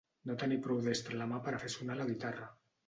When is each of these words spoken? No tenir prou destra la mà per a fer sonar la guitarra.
No 0.29 0.35
tenir 0.43 0.57
prou 0.63 0.81
destra 0.87 1.21
la 1.21 1.29
mà 1.35 1.43
per 1.49 1.55
a 1.59 1.63
fer 1.67 1.73
sonar 1.77 2.03
la 2.03 2.11
guitarra. 2.13 2.55